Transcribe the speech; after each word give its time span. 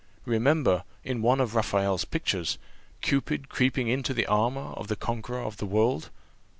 Remember, 0.25 0.83
in 1.03 1.21
one 1.21 1.39
of 1.39 1.53
Raphael's 1.53 2.05
pictures, 2.05 2.57
Cupid 3.01 3.49
creeping 3.49 3.87
into 3.87 4.15
the 4.15 4.25
armour 4.25 4.71
of 4.75 4.87
the 4.87 4.95
conqueror 4.95 5.43
of 5.43 5.57
the 5.57 5.67
world." 5.67 6.09